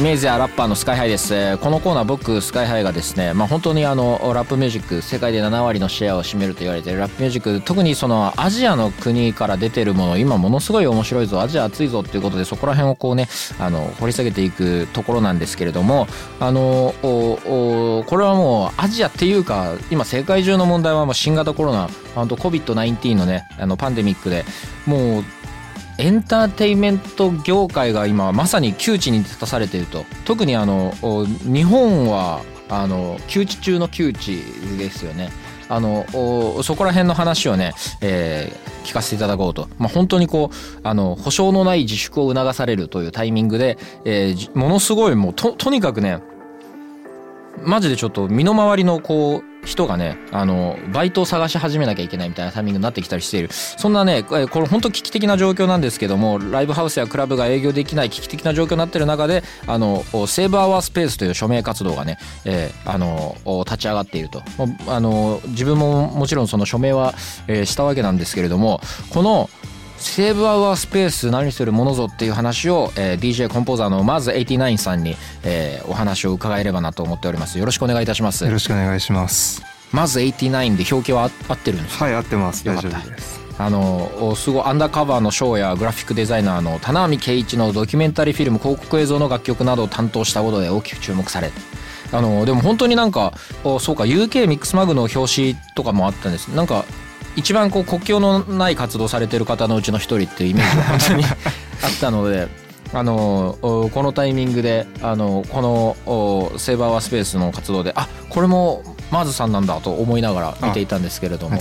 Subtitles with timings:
[0.00, 1.58] イメージやラッパーのスカイハイです。
[1.58, 13.28] このコーナー僕スカイハイがですねまあ本当にあのラップミュージック世界で7割のシェアを占めると言われているラップミュージック特にそのアジアの国から出てるもの今ものすごい面白いぞアジア熱いぞっていうことでそこら辺をこうね
[13.58, 16.06] あの掘り下げていくところなんですけれども
[16.40, 24.46] あのおおこれはもうアジアっていうか今世界中の問題はもう新型コロナ本当 COVID-19 のねあのパンデミックで
[24.86, 25.24] もう
[26.00, 30.04] エンターテインメント業界が今まさに窮地に立たされていると。
[30.24, 30.94] 特にあの
[31.44, 34.42] 日本はあの窮地中の窮地
[34.78, 35.30] ですよね。
[35.68, 36.04] あの
[36.62, 43.76] そこら辺の話をね、えー聞かせていただこうと、まあ、本当にこうあの保証のない自粛を促されるというタイミングで、
[44.06, 46.22] えーものすごいもうととにかくね
[47.58, 53.50] マジでちょっと身の回りのこう人がねあのバイトを探し始めなきゃいけないみたいなタイミングになってきたりしている。
[53.52, 64.42] そんなねこれ本当危機的な状況なんですけどもライブハウスやクラブが営業できない危機的な状況になってる中であのセーブ・アワースペースという署名活動がね、えーあの立ち上がっていると。
[64.88, 67.14] あの自分ももちろんその署名は、
[67.46, 69.50] えーしたわけなんですけれどもこの
[70.00, 79.62] セーブアワースペース何するものぞっていう話を、えー DJ コンポーザーのまず89さんに、えーお話を伺えればなと思っておりますよろしくお願いいたしますよろしくお願いします。
[79.92, 82.04] まず89で表記は合合ってるんですか？
[82.04, 82.64] はい、合ってます。
[82.64, 83.40] 大丈夫です。
[83.58, 91.50] あのおすごいアンダーカバーのショーやグラフィックデザイナーの棚網圭一のドキュメンタリーフィルム広告映像の楽曲などを担当したことで大きく注目され
[92.12, 96.86] あのでも本当になんかおそうか UK ミックスマグの表紙とかもあったんですなんか
[97.40, 102.48] 一番こう国境のない活動されてる方のうちの一人っていうイメージが本当に あったので。
[102.92, 111.56] あのおこのタイミングであのこのおセーバーワースペースの活動であこれもマーズさんなんだと思いながら見ていたんですけれども。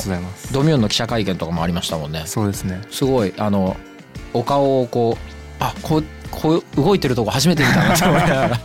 [0.52, 2.82] ドミューンの記者会見とかもありましたもんねそうですね。
[2.90, 3.78] すごいあの
[4.34, 8.48] お顔をこうあこうこう動いてるとこ初めて見たなと思いながら。
[8.58, 8.60] い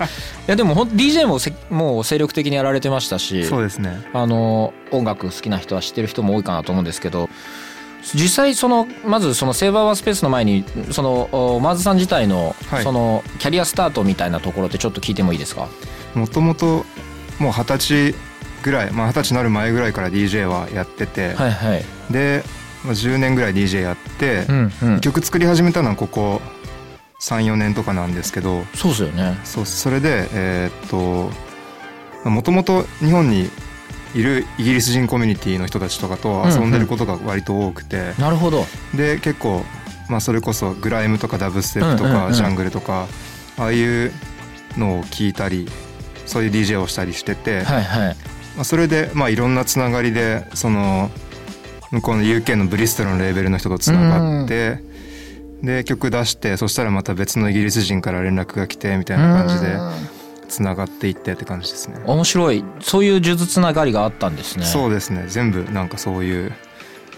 [0.47, 4.03] やでもほん DJ もせもう精力的にやられてましたしそうですね。
[4.12, 7.28] あの音楽好きな人は知ってる人も多いかなと思うんですけど
[8.15, 12.84] 実際そのまずそのセーバーワースペースの前にそのおマーズさん自体のはい。
[12.84, 15.69] そのキャリアスタートみたいなところってちょっと聞いてもいいですか？
[16.15, 16.84] もともと
[17.38, 18.15] もう二十歳
[18.62, 21.84] ぐらい、まあ二十歳になる前ぐらいから DJ はやってて、はいはい。
[22.10, 22.44] で、
[22.84, 25.00] まあ、10年ぐらい DJ やって、うんうん。
[25.00, 26.41] 曲作り始めたのはここ
[27.24, 28.64] 34年とかなんですけど。
[28.74, 29.38] そうですよね。
[29.44, 31.30] そうそれでえーっと
[32.28, 33.50] もともと日本に
[34.14, 38.64] いるイギリス人コミュニティの人たちとかと遊んでることが割と多くて、なるほど。
[38.94, 39.64] で結構、
[40.08, 42.28] まあ、それこそグライムとかダブステップとうんうんうん。
[42.28, 43.06] かジャングルとか、
[43.58, 44.12] ああいう
[44.78, 45.68] のを聞いたり
[46.26, 48.16] そういう DJ をしたりしてて、はいはい。
[48.54, 51.10] まあ、それで、まあ、いろんなつながりでその
[51.91, 54.78] 向こうの UK のブリストルのレーベルの人とつながって、
[55.62, 59.92] で曲出してそしたらまた別のイギリス人から連絡が来てみたいな感じでうん。
[60.48, 62.00] つながっていってって感じですね。
[62.04, 62.65] 面白い。
[62.81, 64.65] そういう数珠つながりがあったんですね。
[64.65, 65.25] そうですね。
[65.26, 66.53] 全部なんかそういう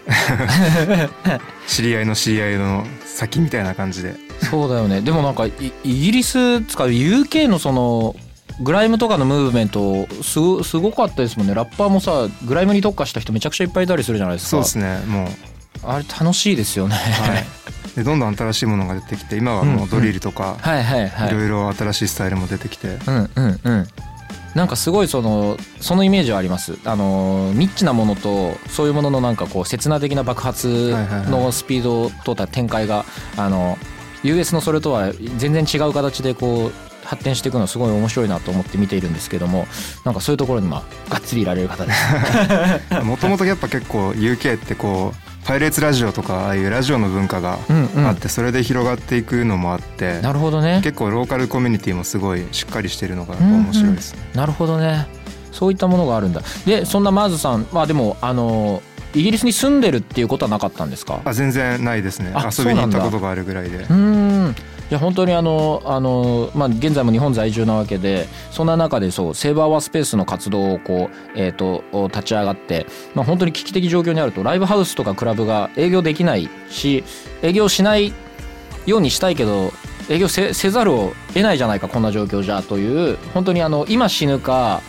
[1.66, 4.14] 知り合いの知り合いの先みたいな感じで。
[4.50, 5.00] そうだよね。
[5.00, 5.52] でもなんかイ
[5.84, 8.16] イギリスつか UK のその
[8.60, 11.54] グライムとかのムーブメントすごすごかったですもんね。
[11.54, 14.50] ラッパーもさグライムに特化した人めちゃくちゃいっぱいいたりするじゃないですか。
[14.50, 14.98] そうですね。
[15.06, 15.28] もう。
[15.82, 17.44] あれ楽しいですよね、はい、
[17.96, 21.28] でどんどん新しいものが出てきて今はもうドリルとか、はいはいはい。
[21.30, 23.86] いろいろ新しいスタイルも出てきて、うんうんうん。
[24.54, 26.78] なんかすごいそのそのイメージはあります。
[26.84, 30.94] あのニッチなものとそういうもののなんかこう刹那的な爆発
[31.30, 33.06] のスピードとた展開が
[33.36, 33.78] あの
[34.22, 39.66] US のそれとは全然違う形でこう発展していくのすごい面白いなと思って見ているんですけども
[40.04, 43.04] なんかそういうところにまあがっつりいられる方です。
[43.04, 47.58] もともとやっぱ結構 UK ってこうパイレーツラジオとかああいうラジオの文化が
[48.04, 50.80] あってそれで広がっていくのもあって、なるほどね。
[50.82, 54.20] 結構ローカルコミュニティもすごいしっかりしてるのが面白いですね。
[54.34, 55.06] なるほどね。
[55.52, 56.42] そういったものがあるんだ。
[56.66, 58.82] でそんなマーズさんまあでもあの
[59.14, 61.20] イギリスに住んでるっていうことはなかったんですか？
[61.24, 64.15] あ全然ないですねあ遊びに行ったことがあるぐらいでうーん
[64.88, 77.02] いや本当にあのあの、まあ、現在も日本在住なわけでそんな中でそうセーバーワースペースの活動をこう、えー、と立ち上がって、まあ、本当に危機的状況にあるとライブハウスとかクラブが営業できないし
[77.42, 78.12] 営業しない
[78.86, 79.72] ようにしたいけど
[80.08, 84.82] 営業せせざるを得ないじゃないかこんな状況じゃという本当にあの今死ぬか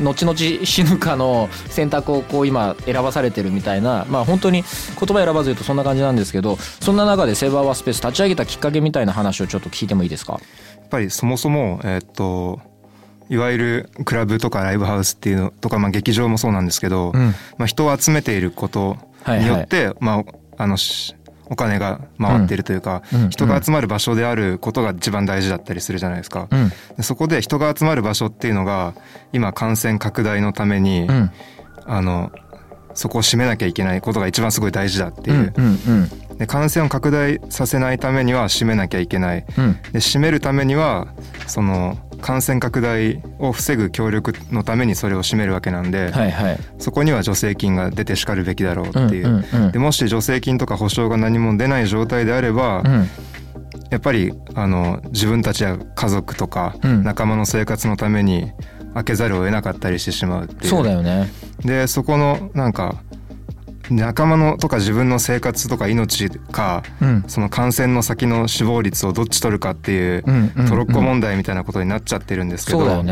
[0.00, 10.34] 後々死ぬかの選択をこう今選ばされてるみたいなまあ本当に言葉選ばず言うとそんな感じなんですけどそんな中でセーバーワースペース立ち上げたきっかけみたいな話をちょっと聞いてもいいですか？
[10.34, 10.38] や
[10.84, 12.60] っぱりそもそもえーっと
[13.28, 17.34] いわゆるクラブとかライブハウスっていうのとか、まあ、劇場もそうなんですけど、うん。
[17.56, 20.24] まあ、人を集めていることによって、まあ
[20.58, 21.14] あのし
[21.52, 26.48] お金が回っているというか、うんうん人が集まる場所であることが一番大事だったりするじゃないですか。
[26.50, 28.94] うんでそこで人が集まる場所っていうのが
[29.32, 31.30] 今感染拡大のために、うん。
[31.84, 32.30] あの
[32.94, 35.34] そこを閉めなきゃいけないことが一番すごい大事だってう。
[35.34, 35.52] いう、
[36.38, 39.44] で感染を拡大させないためには閉めなきゃいけない。
[39.58, 39.78] うん。
[39.92, 41.08] で閉めるためには
[41.46, 46.58] その感染拡大を防ぐ協力のためにそれを閉めるわけなんで、はいはい。
[46.78, 49.28] そこには助成金が出てしかるべきだろうっていう。
[49.28, 49.72] うんうんうん。
[49.72, 53.08] でもし助成金とか保証が何も出ない状態であれば、うん。
[53.90, 57.02] やっぱりあの自分たちや家族とかうん。
[57.02, 58.52] 仲間の生活のために
[58.94, 60.70] 開けざるを得なかったりしてしまうっていう。
[60.70, 61.28] そうだよね。
[61.64, 63.02] でそこのなんか
[63.90, 67.24] 仲間のとか自分の生活とか命か、うん。
[67.26, 70.22] その感染の先の死亡率をどっち取るかっていう
[70.68, 73.04] トロッコ問題みたいなことになっちゃってるんですけど、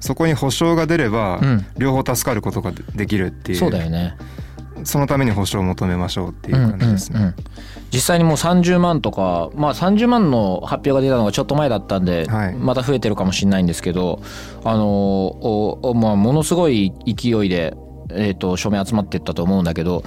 [0.00, 1.66] そこに保証が出れば、うん。
[1.78, 3.58] 両方助かることができるっていう。
[3.58, 4.16] そうだよね。
[4.84, 7.18] そのために保証を求めましょうっていう感じですね。
[7.18, 7.34] うんうんうん
[7.92, 12.54] 実際にもう30万とかまあ30万の発表が出たのがちょっと前だったんで、はい。
[12.54, 14.20] また増えてるかもしれないんですけど
[14.64, 17.74] あのおおまあものすごい勢いで、
[18.10, 20.02] えー、と署名集まってったと思うんだけど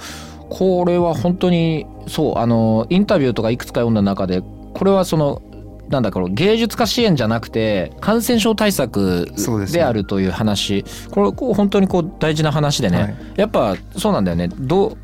[0.50, 4.42] これは本当にそうあのインタビューとかいくつか読んだ中で
[4.74, 5.42] これはその
[5.88, 9.30] なんだこの芸術家支援じゃなくて感染症対策
[9.70, 10.84] であるという話。
[11.10, 13.16] これこう本当にこう大事な話でね、はい。
[13.36, 14.48] やっぱそうなんだよね。
[14.48, 14.96] どう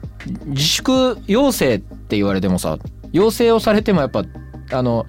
[0.46, 2.78] 自粛要請って言われてもさ
[3.12, 4.24] 要請をされてもやっぱ
[4.72, 5.06] あの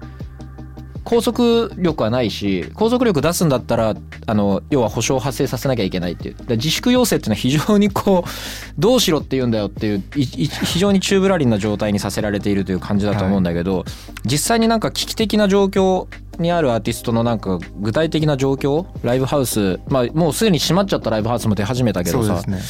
[1.10, 3.96] 拘束力はないし拘束力出すんだったら
[4.26, 6.36] あの要は保証を発生させなきゃいけないっていう。
[6.50, 8.30] 自粛要請っていうのは非常にこう
[8.78, 13.84] どうしろって言うんだよっていういい非常に宙ぶらりんな状態にさせられているという感じだと思うんだけど、
[14.24, 16.06] 実際になんか危機的な状況
[16.38, 18.86] にあるアーティストのなんか具体的な状況？
[19.02, 19.80] ライブハウス。
[19.88, 22.60] まあもうすでに閉まっちゃったライブハウスも出始めたけどさ、ね。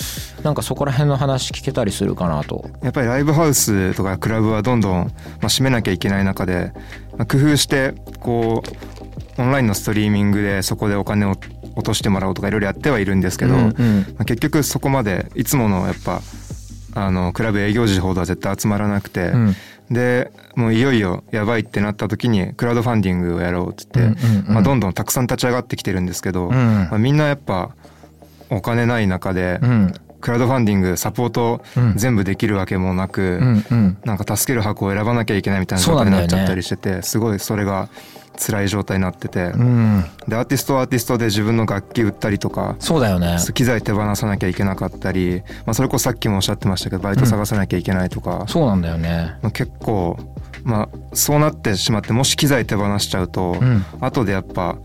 [0.43, 2.69] なんかそこら辺の話聞けたりするかなと。
[2.83, 5.11] やっぱりライブハウスとかクラブはどんどん、ま
[5.45, 6.73] あ、閉めなきゃいけない中で、
[7.17, 8.63] まあ、工夫してこ
[9.39, 11.37] うオンラインのストリーミングでそこでお金を
[11.77, 13.99] 落としてもらおうとかいろいろやってはいるんですけど、うんうん。
[14.17, 16.23] まあ、結局そこまでいつものやっぱ
[16.95, 19.55] あのクラブ営業時ほどは絶対集まらなくて、うん
[19.91, 26.53] でもういよいよやばいってなった時にクラウドファンディングをやろうって言って、まあ、どんどんたくさん立ち上がってきてるんですけど、ん。
[26.53, 27.71] まあ、みんなやっぱ
[28.51, 31.95] お金ない中で、うんクラウドファンディングサポートうん。
[31.97, 33.99] 全部できるわけもなく、うんうん。
[34.05, 37.89] なんか助ける箱を選ばなきゃいけないみたいな状態になっちゃったりしてて、すごいそれが
[38.39, 40.05] 辛い状態になってて、うん。
[40.27, 43.37] でアーティストはアーティストで自分の楽器売ったりとかそうだよね。
[43.55, 49.37] 機材手放さなきゃいけなかったり、まあ、それこそさっきもおっしゃってましたけどバイト探さなきゃいけないとか、そうなんだよね。
[49.43, 50.19] まあ、結構、
[50.65, 53.85] まあ、そうなってしまってもし機材手放しちゃうと、ん。
[54.01, 54.77] 後でやっぱ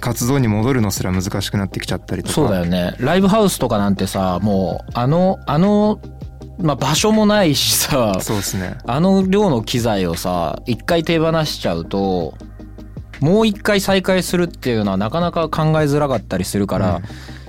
[0.00, 2.94] 活動に戻るのすら難しくなってきちゃったりとかそうだよね。
[2.98, 6.00] ライブハウスとかなんてさ、もう、あの、あの、
[6.58, 12.34] まあ、場所もないしさ、そうですねあの量の機材をさ、一回手放しちゃうと、
[13.20, 17.02] もう一回再開するっていうのはなかなか考えづらかったりするから、うん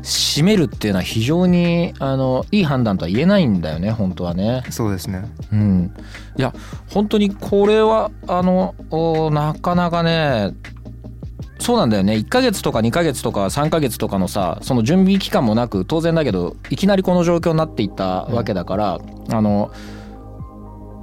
[0.04, 4.64] 閉めるっていうのは非常に、あの、いい判断とは言えないんだよね、本当はね。
[4.70, 5.94] そうですねうん。
[6.38, 6.54] いや、
[6.90, 10.54] 本当にこれは、あの、おなかなかね、
[11.62, 12.14] そうなんだよね。
[12.14, 19.00] 1ヶ月とか2ヶ月とか3ヶ月とかのさ、その準備期間もなく、当然だけど、いきなりこの状況になっていったわけだから、
[19.30, 19.72] あの、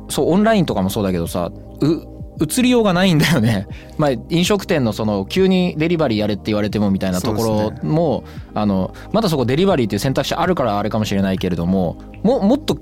[0.09, 3.69] そう、オンラインとかもそうだけどさ、う、移りようがないんだよね。
[3.99, 12.77] まあ、飲食店のその、急にデリバリーやれって言われてもみたいなところも、あの、まだそこデリバリーっていう選択肢あるからあれかもしれないけれども、も、もっと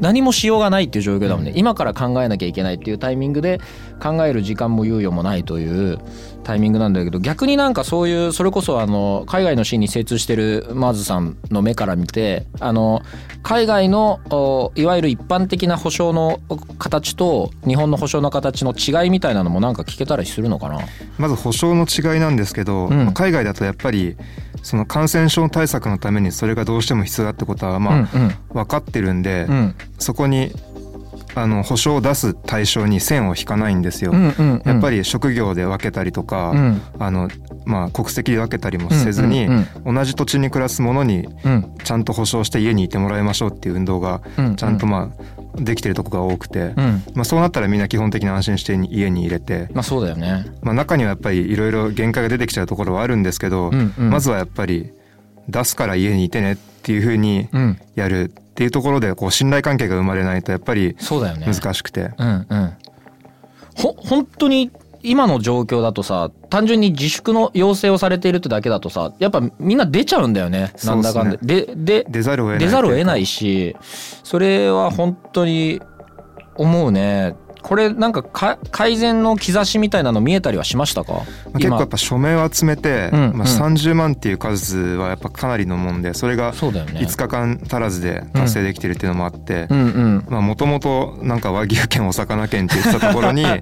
[0.00, 3.60] 何もしようがないっていう状況だもんね、今から考えなきゃいけないっていうタイミングで
[4.02, 5.98] 考える時間も猶予もないという
[6.44, 13.02] タイミングなんだけど逆になんかそういうそれこそあの海外のシーンに精通してるマーズさんの目から見てあの
[13.42, 16.40] 海外のおいわゆる一般的な保証の
[16.78, 20.78] 形と日本の保証の形の違いみたいなのもなんか聞けたりするのかな？
[21.18, 23.14] まず保証の違いなんですけど、うん。
[23.14, 24.16] 海外だとやっぱり
[24.62, 28.08] その感染症対策のためにそれがどうしても必要だってことはまあうん。
[28.52, 30.52] 分かってるんで、うんそこに
[31.36, 34.12] あの保証を出す対象に線を引かないんですよ。
[34.12, 34.62] うんうんうん。
[34.64, 36.80] やっぱり職業で分けたりとか、うん。
[36.98, 37.28] あの
[37.66, 41.74] まあ、国籍で分けたりもせずに、うんうん同じ土地に暮らす者にうん。
[41.84, 44.56] ちゃんと保証して家にいてもらいましょうっていう運動がうん。
[44.56, 47.02] ちゃんとまあできてるとこが多くて、うん。
[47.14, 50.46] まあ、そうなったらみんな基本的に安心して家に入れて、まあそうだよね。
[50.62, 54.10] まあ、中にはやっぱりいろいろ限界が出てきちゃうところはあるんですけど、うんうん。
[54.10, 54.90] まずはやっぱり
[55.50, 57.78] 出すから家にいてねっていうふうにうん。
[57.94, 62.72] やるっていうところでこう信頼関係が生まれないとやっぱり難しくて、うんうん。
[63.76, 64.70] ほ本当に
[65.02, 70.72] 今の状況だとさ単純に自粛の要請をされているってだけだとさやっぱみんな出ちゃうんだよね。
[70.84, 71.36] なんだかんだ。
[71.42, 73.76] でで出ざるを得ない出ざるを得ないいし
[74.24, 75.82] それは本当に
[76.54, 77.36] 思うね
[77.66, 81.14] これなんかか改善の兆しみたいなの見えたりはしましたか？
[81.14, 81.20] ま
[81.54, 83.42] あ結構やっぱ署名を集めて、うんまあ、うん。
[83.42, 87.00] 30万っていう数はやっぱかなりのもんでそれがそうだよね。
[87.00, 93.60] 5日間足らずで達成できてるっていうのもあってもともとなんか和牛県お魚県って言ってたところにうん。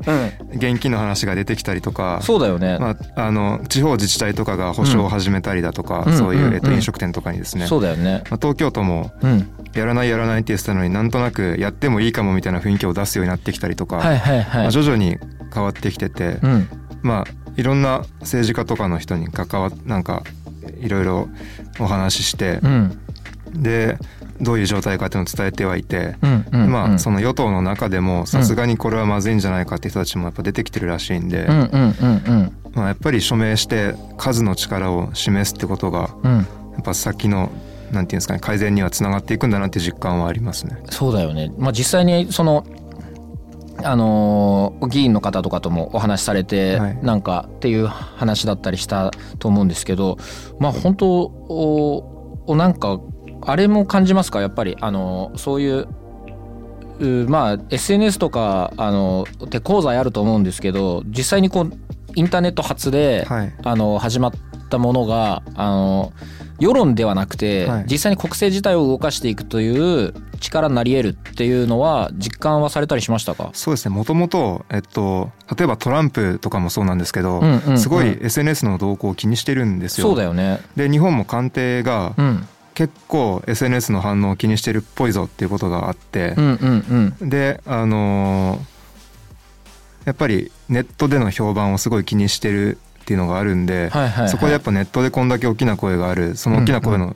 [0.52, 8.22] 現金の話が出てきたりとかそうだよね、まあ、あの地方自治体とかが保証を始めたりだとか、うんそういう、えっと、うんうん飲食店とかにですね、そうだよね。
[8.30, 14.66] まあ、東京都もうんやらないやらないって言ってたのになんとなくやってもいいかもみたいな雰囲気を出すようになってきたりとか、はいはいまはい。
[14.68, 15.18] あ徐々に
[15.52, 16.68] 変わってきてて、うん。
[17.02, 20.22] まあいろんな政治家とかの人に関わなんか
[20.80, 21.28] いろいろ
[21.78, 23.00] お話ししてう、ん。
[23.54, 23.98] で
[24.40, 32.56] どういう状態かっていうのを伝えてはいて、うんうんまあそのの与党の中でもさすがにこれはまずいんじゃないかって人たちもやっぱ出てきてるらしいんで、うんうんうんうん。
[32.74, 36.32] まあ、やっぱり署名して数の力を示すってことがうん。
[36.38, 37.52] やっぱ先の
[37.92, 40.82] なんていうんですかね改善にはつながっていくんだなって実感はありますね。
[40.90, 41.52] そうだよね。
[41.58, 42.64] まあ実際にその
[43.82, 50.16] あのー議員の方とかともお話しされて、はいなんかっていう話だったりしたと思うんですけど
[50.58, 53.00] まあ本当おおなんか
[53.42, 54.40] あれも感じますか？
[54.40, 55.88] やっぱりあのそういう
[57.00, 61.72] うまあ SNS とかあの手講座あると思うんですけど実際にこう
[62.14, 64.32] インターネット発で、はいあの始まっ
[64.70, 66.12] たものがあの
[66.64, 67.84] 世論ではなくて、はい。
[67.88, 73.50] 実際に国政自体を動かしていくという力になり得るっていうのは実感はされたりしましたか？
[73.52, 73.94] そうですね。
[73.94, 77.78] もともと、えっと、例えばトランプとかもそうなんですけど、うんうんうん。
[77.78, 80.08] すごい SNS の動向を気にしてるんですよ。
[80.08, 80.60] そうだよね。
[80.76, 82.48] で日本も官邸がうん。
[82.74, 87.30] 結構 SNS の反応を気にしてるっぽいぞっていうことがあってう、んうんうん。
[87.30, 88.74] であのー
[90.06, 97.14] やっぱりネットでの評判をすごい気にしてるっていうのがあるんで、はいはいはいそこでやっぱネットでこんだけ大きな声があるその大きな声の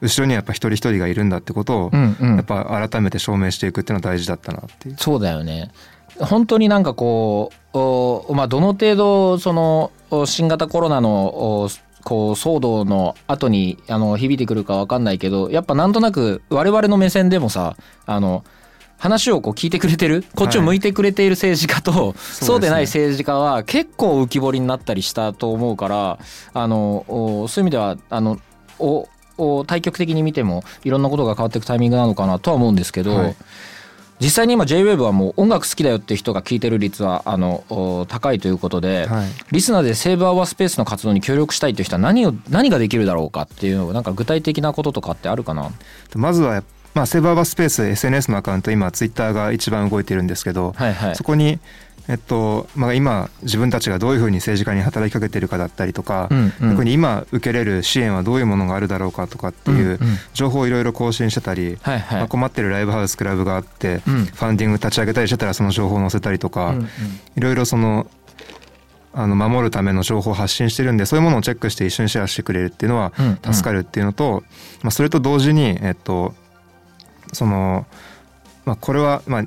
[0.00, 4.96] 後ろにはやっぱ一人一人がいるんだってことを、うんうんやっぱ改めて証明していくっていうのは大事だったなっていう。
[4.98, 5.70] そうだよね。
[6.18, 11.68] 本当になんかこうおまあどの程度そのお新型コロナのお
[12.04, 17.76] こう騒動の後にあの響いてくるかわかんないけどやっぱなんとなく我々の目線でもさ
[18.06, 18.44] あの
[18.98, 20.24] 話をこう聞いてくれてる？
[20.34, 26.18] こっちを向いてくれている政治家と、そうでない政治家は結構浮き彫りになったりしたと思うから
[26.54, 28.38] あのおそういう意味ではあの
[28.78, 33.36] おお対極的に見てもいろんなことが変わっていくタイミングなのかなとは思うんですけど、はい。
[34.18, 39.28] 実際に今 JWAVE はもう音楽好きだよって人が聞いてる率はあのお高いということで、はい。
[39.52, 45.70] リスナーでセーブアワースペースの活動に協力したいという人は何を何ができるだろうかっていうなんか具体的なこととかってあるかな？
[46.14, 46.62] まずは、
[46.96, 51.14] まあ、セーバーバースペース SNS のアカウント今ツイッターが一番動いてるんですけど、はいはい。
[51.14, 51.58] そこに、
[52.08, 56.70] えっとまあ、今自分たちがどういうふうに政治家に働きかけてるかだったりとか、うんうん。
[56.70, 59.98] 逆に今受けれる支援はどういうものがあるだろうかとかっていううんうん。
[60.32, 62.18] 情報をいろいろ更新してたり、はいはい。
[62.20, 64.24] まあ、困ってるライブハウスクラブがあって、うん。
[64.24, 66.84] ファンディング立ち上げたりしてたらその情報を載せたりとか、うんうん。
[66.84, 66.88] い
[67.40, 68.06] ろいろその
[69.12, 73.54] あの守るための情報を発信してるんでそういうものをチェックして一緒にシェアしてくれるっていうのはうんうん。
[73.54, 74.44] 助かるっていうのと、
[74.82, 76.34] まあ、それと同時に、えっと、
[77.32, 77.86] その、
[78.64, 79.44] まあ、これは、まあ、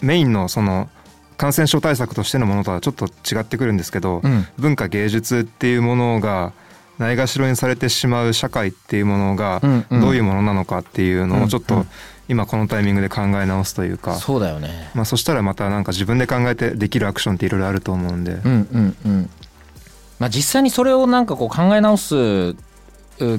[0.00, 0.88] メインのその
[1.36, 4.46] 感染症対策としてのものとはちょっと違ってくるんですけど、うん。
[4.58, 6.52] 文化芸術っていうものが
[6.98, 11.86] ないがしろにされてしまう社会っていうものがどういうものなのかっていうのをちょっと
[12.28, 14.90] 今このタイミングで考え直すというか、そうだよね。
[14.94, 19.30] まあ、そしたらまたなんか自分で考えてできるアクションっていろいろあると思うんで、うんうんうん。
[20.18, 22.54] まあ実際にそれをなんかこう考え直すう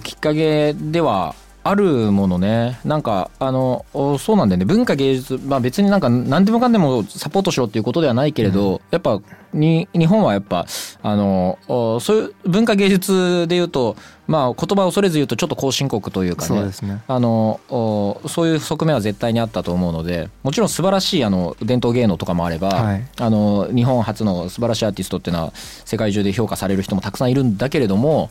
[0.02, 1.34] きっかけでは
[1.68, 2.80] あるものね。
[2.86, 4.66] なんかあのおそうなんだよね。
[4.66, 9.20] 文化芸術まあ別になんか何でもかんでもサポートしろっていうことではないけれど、やっぱ
[9.52, 10.68] に日本はやっぱ
[11.02, 13.96] あのおそういう文化芸術で言うと
[14.28, 16.72] まあ言葉を恐れず言うとちょっと後進国というかね。
[16.72, 17.02] そうね。
[17.08, 23.04] あのおそういう側面は絶対にあったと思うのでもちろん素晴らしいあの伝統芸能とかもあれば、はい。
[23.18, 28.30] あの日本初の素晴らしいアーティストっていうのは世界中で評価される人もたくさんいるんだけれども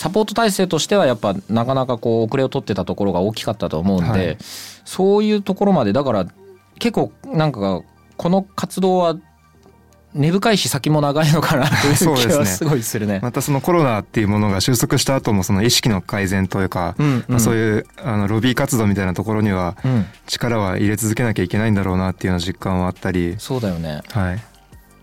[0.00, 4.38] サポート体制としてはやっぱなかなかこう遅れを取ってたところが大きかったと思うんで、はい
[4.86, 6.26] そういうところまでだから
[6.78, 7.82] 結構なんか
[8.16, 9.14] この活動は
[10.14, 13.20] 根深いし先も長いのかなというそうですね気はすごいするね。
[13.22, 24.00] またそのコロナっていうものが収束した後もその意識の改善というか、うんまあ、そういうあのロビー活動みたいなところにはうん、力は入れ続けなきゃいけないんだろうなっていうような実感はあったり、そうだよね。
[24.08, 24.40] はい、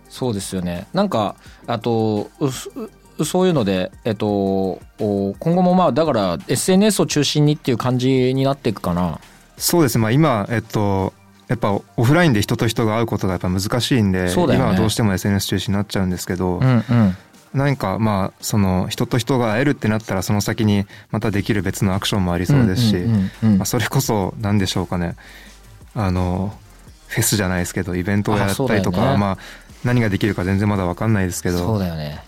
[0.09, 0.87] そうですよね。
[0.91, 1.35] なんか
[1.67, 2.89] あとうすう
[3.25, 9.19] そういうのでえっとお今後もまあだから SNS を中心にっていう感じになっていくかな。
[9.57, 11.13] そうですね、まあ、今、えっと、
[11.47, 17.17] やっぱオフラインで人と人が会うことがやっぱ難しいんで、ね今はどうしても SNS 中心になっちゃうんですけど、うんうん。
[17.53, 22.95] 何かまあその人と人が会えるってなったらその先にまたできる別のアクションもありそうですし、
[23.65, 25.15] それこそ何でしょうかね
[25.95, 26.53] あの
[27.07, 29.37] フェスじゃないですけどイベントをやったりとか、ねまあ、
[29.83, 32.23] 何ができるか全然まだ分かんないですけそうどだよね。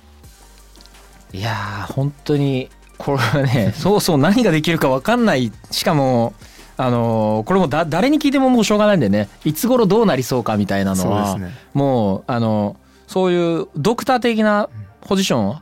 [1.34, 5.52] いやー本当にこれはね そうそう何ができるか分かんない。
[5.72, 6.34] しかも
[6.78, 9.30] あのーこれもだ誰に聞いてももうしょうがないんでね。
[9.46, 11.52] いつ頃どうなりそうかみたいなのは、ね。
[11.74, 12.76] もうあの
[13.08, 14.70] そういうドクター的な
[15.02, 15.58] ポジション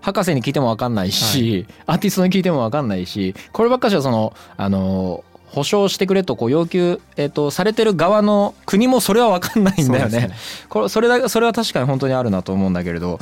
[0.00, 10.18] 博士に聞いても分かんないし、アーティストに聞いても分かんないしこればっかしはそのあの保証してくれとこう要求、えっとされてる側の国もそれは分かんないんだよね。
[10.28, 10.30] ね。
[10.68, 13.18] これそれだそれは確かに本当にあるなと思うんだけれど。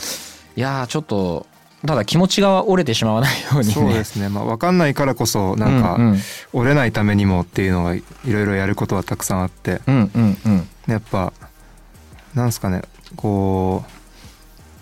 [0.57, 1.47] いやーちょっと
[1.87, 3.73] ただ気持ちが折れてしまわないようにね。
[3.73, 5.99] そうですね、まあ、分かんないからこそなんか、
[6.53, 9.81] 折れないためにもっていうのがいろいろやることはたくさんあって。
[9.87, 10.69] うんうんうん。
[10.89, 11.33] やっぱ
[12.35, 12.83] なんすかね
[13.17, 13.91] こう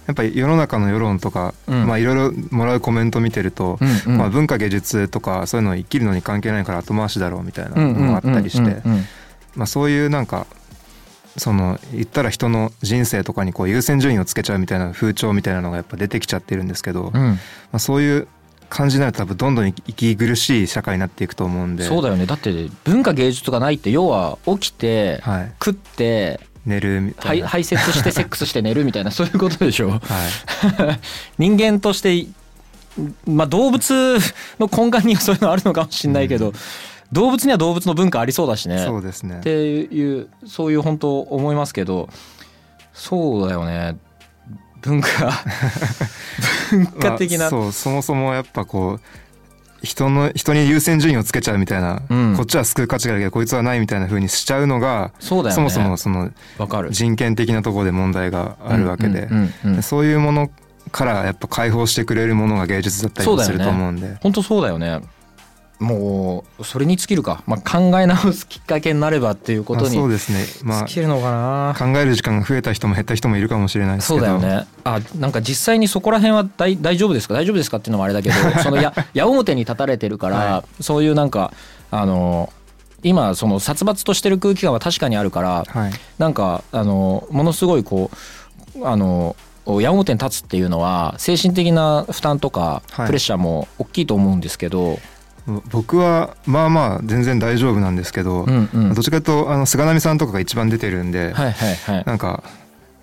[0.06, 4.18] やっぱり世の中の世論とか、いろいろもらうコメント見てると、うんうん。
[4.18, 8.82] まあ、文化芸術とかそういうの生きるのに関係ないから後回しだろうみたいなのがあったりして
[9.66, 10.46] そういうなんか
[11.36, 17.38] その言ったら人の人生とかにこう優先順位をつけちゃうみたいな風潮みたいなのがやっぱ出てきちゃってるんですけど、まうん。
[17.72, 18.28] あ、そういう
[18.68, 21.84] 感じになると多分どんどん息苦しい社会になっていくと思うんで。
[21.84, 22.26] そうだよね。
[22.26, 29.90] だって文化芸術がないって要は起きてはい、食って寝るみた排いな、排泄して セックスして寝るみたいなそういうことでしょ。
[29.90, 30.00] はい、
[31.38, 32.26] 人間として
[33.26, 34.18] まあ動物
[34.58, 36.52] の根幹にはそういうのあるのかもしれないけど、
[37.12, 38.84] 動物には動物の文化ありそうだしね。
[38.84, 39.38] そうですね。
[39.38, 42.08] っていうそういう本当思いますけど
[42.92, 43.96] そうだよね。
[44.82, 45.08] 文化
[46.70, 49.00] 文化的な、まあそうそもそもやっぱこう
[49.82, 52.34] 人の人に優先順位をつけちゃうみたいな、うん。
[52.36, 55.54] こっちは救う価値があるけどこいつはないみたいな風にしちゃうのがそうだよね。
[55.54, 56.90] そもそもそのわかる。
[56.90, 59.28] 人権的なところで問題があるわけで、
[59.82, 60.50] そういうもの
[60.92, 65.00] からやっぱ解放してくれるものが芸術だったりもすると思うんで、本当そうだよね
[65.78, 70.44] もうそれに尽きるか、まあ、考え直すきっかけになればっていうことにまあそうですね。
[70.62, 74.66] ま尽きるのかな、あ考える時間が増えた人も減った人もいるかもしれないですそうけどだよね。
[74.84, 77.34] あなんか実際にそこら辺は大大丈夫ですか？
[77.34, 77.76] 大丈夫ですか？
[77.76, 81.52] っていうのもあれだけど そのや矢面に立たれてるから、はそういうなんか
[81.90, 82.50] あの
[83.02, 85.92] 今その殺伐としてる空気感は確かにあるからはい。
[86.18, 88.10] なんかあのものすごいこ
[88.78, 89.36] うあの
[89.80, 93.06] 矢面に立つっていうのは精神的な負担とかはい。
[93.06, 94.98] プレッシャーも大きいと思うんですけど、
[95.70, 98.94] 僕はまあまあ全然大丈夫なんですけど、うんうん。
[98.94, 102.04] どっちかというとあの菅波さんとかが一番出てるんで、はいはいはい。
[102.04, 102.42] なんか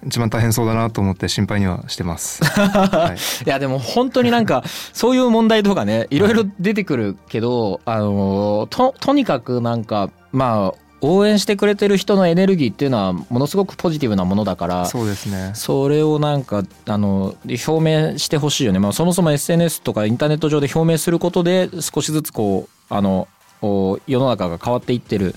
[0.05, 2.43] 一番大変そうだなと思って心配にはしてます。
[2.43, 15.51] はい、いやでも本当になんか そういう問題とかねいろいろ出てくるけどあのととにかくなんかまあ応援してくれてる人のエネルギーっていうのはものすごくポジティブなものだからそうですね。
[15.53, 23.27] それをなんかあの表明してほしいよね、まあ、そもそも SNS とかインターネット上で表明することで少しずつこうあの
[23.61, 25.35] お世の中が変わっていってる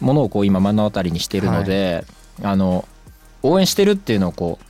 [0.00, 2.04] ものをこう今目の当たりにしているので、
[2.42, 2.86] あの
[3.42, 4.64] 応援してるっていうのをこう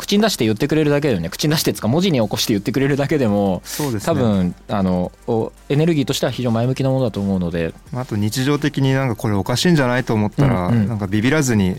[0.00, 1.28] 口に出して言ってくれるだけでよね。
[1.28, 4.06] 口に出してつか文字に起こして言ってくれるだけでもそうですね。
[4.06, 7.74] 多分あのおエネルギーとしては非常に前向きなものだと思うので。
[7.94, 10.88] あと日常的になんかこれおかしいんじゃないと思ったら、うんうん。
[10.88, 11.76] なんかビビらずに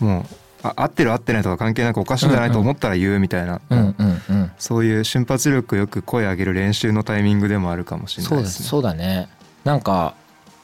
[0.00, 0.24] もう
[0.62, 4.50] あ合ってる合ってないとか関係なくおかしいんじゃないと思ったら言うみたいな、うんうんうん。
[4.58, 8.64] そういう瞬発力よく声上げる練習のタイミングでもあるかもしれなそいうですね。
[8.64, 9.28] だそうだね。
[9.64, 10.14] なんか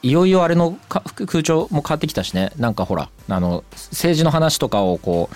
[0.03, 2.51] いよいよあれのか空調も変わってきたしね。
[2.57, 5.35] なんかほらあの政治の話とかをこう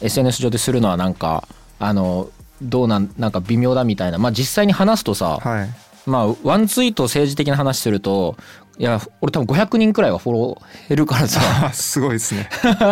[0.00, 1.46] SNS 上でするのはなんか
[1.78, 2.30] あの
[2.62, 4.18] どうなんなんか微妙だみたいな。
[4.18, 5.70] まあ実際に話すとさ、はい。
[6.06, 8.36] まあワンツイート政治的な話すると
[8.78, 11.40] いや俺多分500人くらいはフォロー減るからさ。
[11.66, 12.48] あ すごいですね。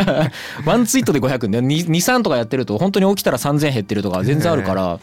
[0.64, 1.59] ワンツイートで500ね。
[1.61, 5.01] 23とかやってると本当に起きたら3000減ってるとか全然あるから、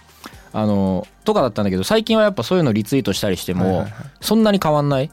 [0.53, 3.87] あのとかだったんだけど最近はやっぱそういうのリツイートしたりしても、
[4.21, 5.11] そんなに変わんない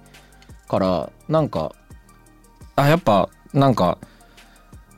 [0.69, 1.73] からなんか
[2.77, 3.99] あやっぱなんか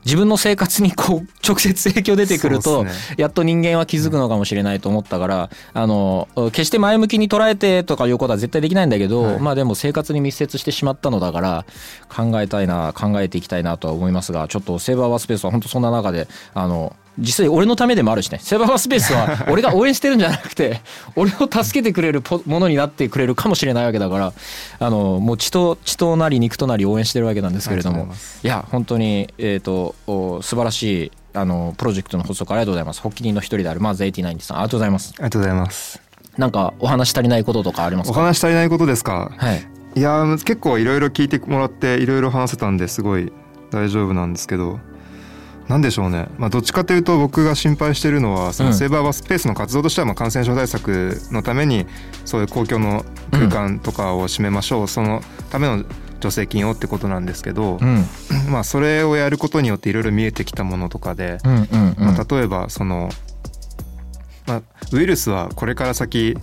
[0.05, 2.85] 自分の生活にこう 直接影響出てくると、
[3.17, 9.39] やっと人間は気づくのかもしれないと思ったから、あの決して前向きに捉えてとかいうことは絶対できないんだけど、はい。
[9.39, 11.65] まあでも生活に密接してしまったのだから
[12.09, 18.39] 考えたいな考えていきたいなとは思いますがちょっとセーバーワースペースは本当そんな中であの実際俺のためでもあるしね。
[18.41, 20.81] セーバーワースペースは 俺が応援してるんじゃなくて
[21.15, 24.33] 俺を助けてくれるポものになってくれるかもしれないわけだから
[24.79, 28.07] あのもう血と血となり肉となり応援してるわけなんですけれども。
[28.43, 33.01] いや本当にえっ、とお素晴らしいあのプロジェクトの発足ありがとうございます。
[33.01, 34.57] 発起人の一人であるまず89さん。
[34.57, 35.13] ありがとうございます。
[35.15, 36.01] ありがとうございます。
[36.37, 39.31] なんかお話足りないこととかありますおか話足りないことですか？
[39.37, 39.65] はい。
[39.95, 43.31] いやー結構いろいろ聞いてもらっていろいろ話せたんですごい
[43.71, 44.79] 大丈夫なんですけど
[45.67, 48.69] なんでしょうね、まあ、どっちかというと僕が心配してるのはそうん。
[48.69, 51.87] のセーバースペースの活動としてはまあ感染症対策のために
[52.23, 55.83] そういう公共の空間とかを占めましょう、そのための
[56.21, 58.05] 助成金をってことなんですけど、うん。
[58.49, 62.05] まあそれをやることによっていろいろ見えてきたものとかで、うんうんうん。
[62.05, 63.09] まあ、例えばその、
[64.47, 66.37] まあ、ウイルスはこれから先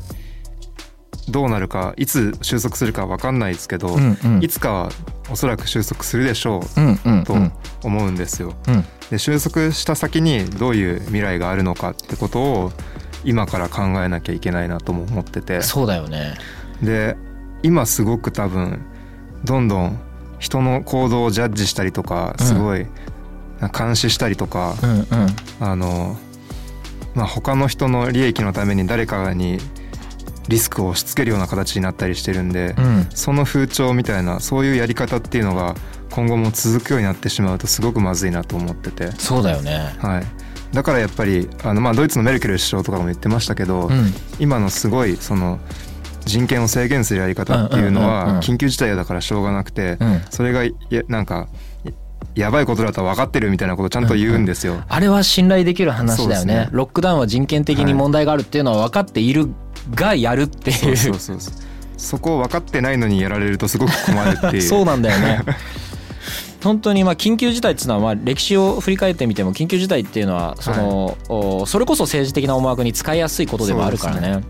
[1.29, 4.43] どうなるかいつ収束するか分かんないですけど、うんうん。
[4.43, 4.91] いつかは
[5.33, 7.35] おそらく収束するでしょうと
[7.83, 8.55] 思うんですよ。
[8.69, 8.85] うん。
[9.11, 12.73] で収束した先にどういう未来があるのかってことを
[13.25, 15.63] 今から考えなきゃいけないなとも思ってて。
[15.63, 16.35] そうだよね。
[16.83, 17.17] で
[17.63, 18.85] 今すごく多分
[19.45, 19.99] どんどん
[20.39, 22.87] 人の行動をジャッジしたりとかすごい
[23.77, 25.07] 監視したりとか、うんうん。
[25.61, 26.17] あの
[27.15, 29.59] まあ他の人の利益のために誰かに
[30.49, 33.07] リスクを押し付けるような形になったりしてるんで、うん。
[33.15, 35.75] その風潮みたいなそういうやり方っていうのが
[36.11, 39.95] 今後も続くようになってしまうとすごくまずいなと思ってて、そうだよね。
[39.99, 40.25] はい、
[40.73, 44.13] だからやっぱりあの、まあ、ドイツのメルケル首相とかも言ってましたけど、うん。
[44.39, 45.61] 今のすごいその
[46.25, 48.35] 人権を制限するやり方っていうのうんうんうんうん。
[48.37, 50.21] は緊急事態だからしょうがなくて、うん。
[50.31, 50.73] それがや
[51.09, 51.49] なんか
[52.35, 54.83] やばいことだと分かってるみたいなことをちゃんと言うんですよ。
[54.89, 56.55] あれは信頼できる話だよね。
[56.55, 56.69] ね。
[56.73, 59.49] ロックダウンは人権的に問題があるっていうのは分かっている
[59.95, 60.93] がやるってそいう。
[60.93, 61.55] うそうそうそう。
[61.97, 64.63] そこを分かってないのにやられるとすごく困るっていう。
[64.63, 65.43] そうなんだよね。
[66.63, 74.43] 本当にまあ緊急事態っていうのはまあ歴史を振り返ってみても緊急事態っていうのはその、おそれこそ政治的な思惑に使いやすいことでもあるからね。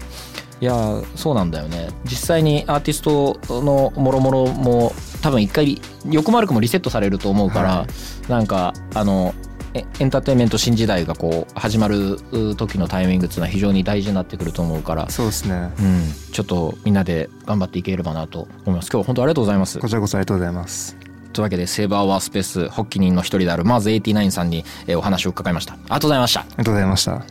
[0.60, 1.88] いやそうなんだよね。
[2.04, 7.86] 実際にアーティストのもろもろも多分一回欲も悪くもリセットされると思うから、は
[8.28, 9.34] なんかあの
[9.74, 15.72] エエンターテインメント新時代がこう始まるう時のタイミングっていうのは非常に大事になってくると思うから、そうですね。
[15.78, 18.90] うん、ちょっとみんなで頑張っていければなと思います。
[18.90, 19.78] 今日は本当ありがとうございます。
[19.78, 20.96] こちらこそありがとうございます。
[21.32, 25.74] というわけでセーバーワースペース発起人の一人であるマーズ89さんにえーお話を伺いました。
[25.74, 26.40] ありがとうございました。
[26.40, 27.22] ありがとうございました。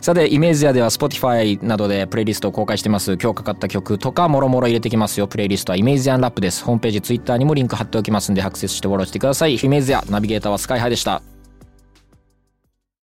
[0.00, 3.16] さてイメージアでは Spotify などでプレイリストを公開してます。
[3.20, 5.26] 今日かかった曲とかもろもろ入れてきますよ。
[5.26, 6.62] プレイリストはイメージアンラップです。
[6.62, 9.56] ホームページ Twitter にもリンク貼っておきますんでアクセスしてフォローしてください。
[9.56, 11.22] イメージアナビゲーターはスカイハイでした